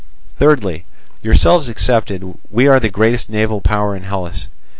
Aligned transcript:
Thirdly, 0.39 0.85
yourselves 1.21 1.69
excepted, 1.69 2.23
we 2.49 2.67
are 2.67 2.79
the 2.79 2.89
greatest 2.89 3.29
naval 3.29 3.61
power 3.61 3.95
in 3.95 4.01
Hellas. 4.01 4.47